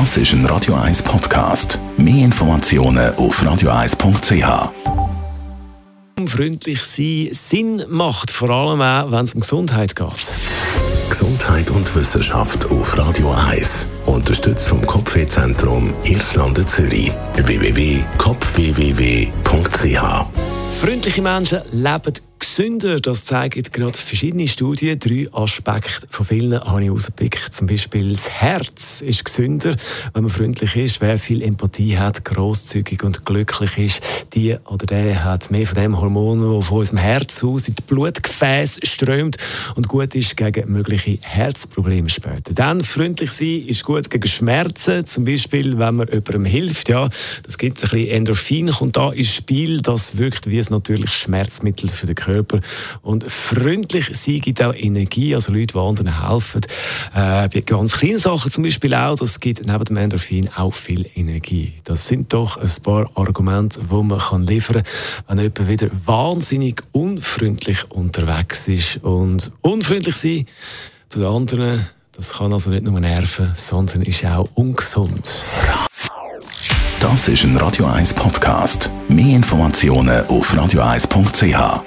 [0.00, 1.78] Das ist ein Radio 1 Podcast.
[1.96, 4.72] Mehr Informationen auf radio1.ch.
[6.28, 10.32] Freundlich sein Sinn macht, vor allem auch, wenn es um Gesundheit geht.
[11.08, 13.86] Gesundheit und Wissenschaft auf Radio 1.
[14.06, 17.12] Unterstützt vom Kopfwehzentrum Irlande Zürich.
[17.36, 18.74] www.kopfwww.ch
[20.80, 22.14] Freundliche Menschen leben
[22.54, 24.96] Sünder, das zeigen gerade verschiedene Studien.
[25.00, 27.52] Drei Aspekte von vielen habe ich ausgepickt.
[27.52, 29.74] Zum Beispiel das Herz ist gesünder,
[30.12, 31.00] wenn man freundlich ist.
[31.00, 34.00] Wer viel Empathie hat, großzügig und glücklich ist,
[34.34, 37.82] die oder der hat mehr von dem Hormon, das von unserem Herz aus in die
[37.82, 39.36] Blutgefäße strömt
[39.74, 42.54] und gut ist gegen mögliche Herzprobleme später.
[42.54, 46.88] Dann freundlich sein ist gut gegen Schmerzen, zum Beispiel, wenn man jemandem hilft.
[46.88, 47.08] Ja,
[47.42, 49.80] das gibt es ein bisschen Endorphin, kommt da ins Spiel.
[49.82, 52.60] Das wirkt wie ein natürlich Schmerzmittel für den Körper gegenüber.
[53.02, 56.60] Und freundlich sein gibt auch Energie, also Leute, die anderen helfen.
[57.14, 61.06] Äh, bei ganz kleinen Sachen zum Beispiel auch, das gibt neben dem Endorphin auch viel
[61.14, 61.72] Energie.
[61.84, 66.82] Das sind doch ein paar Argumente, die man kann liefern kann, wenn jemand wieder wahnsinnig
[66.92, 68.98] unfreundlich unterwegs ist.
[69.02, 70.46] Und unfreundlich sein
[71.08, 75.44] zu den anderen, das kann also nicht nur nerven, sondern ist auch ungesund.
[77.00, 78.88] Das ist ein Radio 1 Podcast.
[79.08, 81.82] Mehr Informationen auf radio1.ch.